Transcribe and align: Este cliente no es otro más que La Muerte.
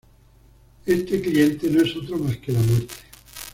Este 0.87 1.21
cliente 1.21 1.69
no 1.69 1.83
es 1.83 1.95
otro 1.95 2.17
más 2.17 2.35
que 2.37 2.53
La 2.53 2.59
Muerte. 2.59 2.95